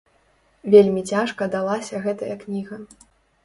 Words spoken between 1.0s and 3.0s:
цяжка далася гэтая кніга.